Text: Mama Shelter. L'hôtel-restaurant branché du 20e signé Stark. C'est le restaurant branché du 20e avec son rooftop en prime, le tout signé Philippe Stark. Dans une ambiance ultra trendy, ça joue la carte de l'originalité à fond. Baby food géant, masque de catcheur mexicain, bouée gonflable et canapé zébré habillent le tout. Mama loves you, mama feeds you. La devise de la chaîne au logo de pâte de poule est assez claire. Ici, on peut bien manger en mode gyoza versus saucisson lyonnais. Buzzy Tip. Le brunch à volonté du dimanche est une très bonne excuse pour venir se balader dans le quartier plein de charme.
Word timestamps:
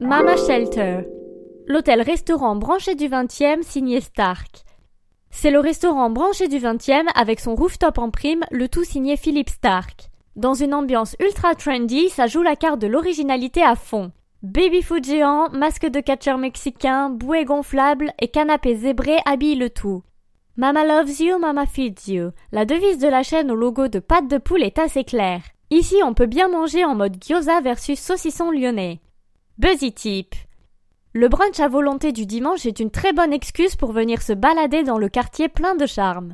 Mama 0.00 0.34
Shelter. 0.34 1.02
L'hôtel-restaurant 1.66 2.56
branché 2.56 2.94
du 2.94 3.06
20e 3.06 3.62
signé 3.62 4.00
Stark. 4.00 4.64
C'est 5.28 5.50
le 5.50 5.58
restaurant 5.58 6.08
branché 6.08 6.48
du 6.48 6.56
20e 6.56 7.06
avec 7.14 7.38
son 7.38 7.54
rooftop 7.54 7.98
en 7.98 8.08
prime, 8.08 8.42
le 8.50 8.66
tout 8.70 8.82
signé 8.82 9.18
Philippe 9.18 9.50
Stark. 9.50 10.08
Dans 10.36 10.54
une 10.54 10.72
ambiance 10.72 11.16
ultra 11.20 11.54
trendy, 11.54 12.08
ça 12.08 12.26
joue 12.26 12.40
la 12.40 12.56
carte 12.56 12.78
de 12.78 12.86
l'originalité 12.86 13.62
à 13.62 13.76
fond. 13.76 14.10
Baby 14.42 14.80
food 14.80 15.04
géant, 15.04 15.50
masque 15.50 15.86
de 15.86 16.00
catcheur 16.00 16.38
mexicain, 16.38 17.10
bouée 17.10 17.44
gonflable 17.44 18.14
et 18.22 18.28
canapé 18.28 18.76
zébré 18.76 19.18
habillent 19.26 19.56
le 19.56 19.68
tout. 19.68 20.02
Mama 20.56 20.82
loves 20.86 21.20
you, 21.20 21.38
mama 21.38 21.66
feeds 21.66 22.08
you. 22.08 22.30
La 22.52 22.64
devise 22.64 22.98
de 22.98 23.08
la 23.08 23.22
chaîne 23.22 23.50
au 23.50 23.54
logo 23.54 23.88
de 23.88 23.98
pâte 23.98 24.28
de 24.28 24.38
poule 24.38 24.62
est 24.62 24.78
assez 24.78 25.04
claire. 25.04 25.42
Ici, 25.68 25.96
on 26.02 26.14
peut 26.14 26.24
bien 26.24 26.48
manger 26.48 26.86
en 26.86 26.94
mode 26.94 27.22
gyoza 27.22 27.60
versus 27.60 28.00
saucisson 28.00 28.50
lyonnais. 28.50 29.00
Buzzy 29.60 29.92
Tip. 29.92 30.34
Le 31.12 31.28
brunch 31.28 31.60
à 31.60 31.68
volonté 31.68 32.12
du 32.12 32.24
dimanche 32.24 32.64
est 32.64 32.80
une 32.80 32.90
très 32.90 33.12
bonne 33.12 33.34
excuse 33.34 33.76
pour 33.76 33.92
venir 33.92 34.22
se 34.22 34.32
balader 34.32 34.84
dans 34.84 34.96
le 34.96 35.10
quartier 35.10 35.50
plein 35.50 35.74
de 35.74 35.84
charme. 35.84 36.28